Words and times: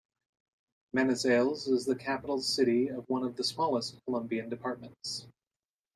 Manizales 0.95 1.67
is 1.69 1.85
the 1.85 1.95
capital 1.95 2.41
city 2.41 2.87
of 2.89 3.07
one 3.07 3.21
of 3.23 3.35
the 3.35 3.43
smallest 3.43 4.03
Colombian 4.05 4.49
departments. 4.49 5.27